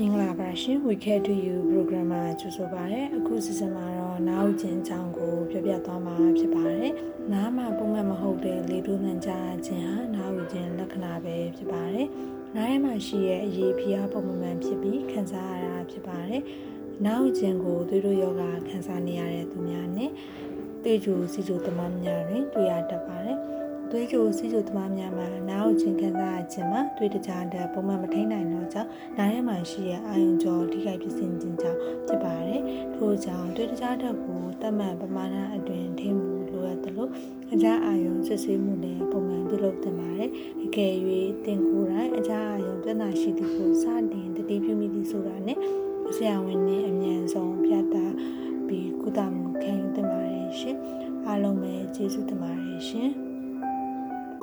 [0.00, 6.92] မင်္ဂလာပါရှင် We Care to You program မှာကြိုဆိုပါရစေအခုစီစဉ်မှာတော့နားဥချင်းချောင်းကိုပြပြသွားမှာဖြစ်ပါတယ်
[7.32, 9.30] နားမှာပုံမှန်မဟုတ်တဲ့လေတိုးနှံကြ
[9.66, 12.08] ခြင်းဟာနားဥချင်းလက္ခဏာပဲဖြစ်ပါတယ်
[12.54, 16.42] နားထဲမှာရှိတဲ့အရေးဖိအားပုံမှန်ဖြစ်ပြီးခံစားရတာဖြစ်ပါတယ်
[17.06, 20.10] နားဥချင်းကိုသွေးတို့ယောဂခံစားနေရတဲ့သူများနဲ့
[20.84, 23.38] တေဂျူစီဂျူတမန်များတွင်တွေ့ရတတ်ပါတယ်
[23.90, 32.62] သွေးကြိုစီးကြိုသမားများမှာနားကိုချင်းခံစားရခြင်းမှာသွေးတကြားတဲ့ပုံမှန်မထိန်နိုင်တော့ကြောင့်နားထဲမှာရှိတဲ့အာယုံကြောထိခိုက်ဖြစ်စဉ်ခြင်းကြောင့်ဖြစ်ပါတယ်။
[32.94, 37.10] ထို့ကြောင့်သွေးတကြားတဲ့ကိုတတ်မှတ်ပမာဏအတွင်ထိမှုလိုအပ်တယ်လို့
[37.52, 40.30] အကြအာယုံစစ်ဆေးမှုနဲ့ပုံမှန်ပြုလုပ်တင်ပါတယ်။
[40.64, 40.94] အကယ်၍
[41.44, 45.58] တင်ကိုယ်တိုင်အကြအာယုံပြဿနာရှိသည်ကိုစတင်တတိပြုမိသည်ဆိုတာနဲ့
[46.16, 47.96] ဆရာဝန်နဲ့အမြန်ဆုံးပြသ
[48.66, 50.76] ပြီးကုသမှုခံယူတင်ပါတယ်ရှင်။
[51.26, 53.12] အားလုံးပဲကျေးဇူးတင်ပါတယ်ရှင်။